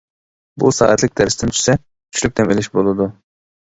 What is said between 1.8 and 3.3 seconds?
چۈشلۈك دەم ئېلىش بولىدۇ.